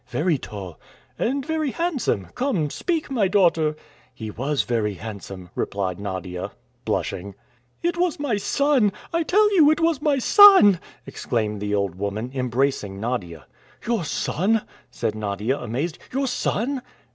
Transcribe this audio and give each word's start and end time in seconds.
"Very 0.07 0.39
tall." 0.39 0.79
"And 1.19 1.45
very 1.45 1.69
handsome? 1.69 2.29
Come, 2.33 2.71
speak, 2.71 3.11
my 3.11 3.27
daughter." 3.27 3.75
"He 4.11 4.31
was 4.31 4.63
very 4.63 4.95
handsome," 4.95 5.51
replied 5.53 5.99
Nadia, 5.99 6.53
blushing. 6.85 7.35
"It 7.83 7.97
was 7.97 8.19
my 8.19 8.37
son! 8.37 8.93
I 9.13 9.21
tell 9.21 9.53
you 9.53 9.69
it 9.69 9.79
was 9.79 10.01
my 10.01 10.17
son!" 10.17 10.79
exclaimed 11.05 11.61
the 11.61 11.75
old 11.75 11.93
woman, 11.93 12.31
embracing 12.33 12.99
Nadia. 12.99 13.45
"Your 13.85 14.03
son!" 14.03 14.63
said 14.89 15.13
Nadia 15.13 15.55
amazed, 15.59 15.99
"your 16.11 16.25
son!" 16.25 16.81